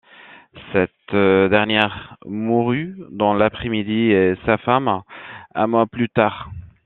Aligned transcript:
Cette 0.73 1.13
dernière 1.15 2.17
mourut 2.25 2.97
dans 3.11 3.35
l'après-midi, 3.35 3.93
et 4.11 4.33
sa 4.47 4.57
femme 4.57 5.03
un 5.53 5.67
mois 5.67 5.85
plus 5.85 6.09
tard. 6.09 6.49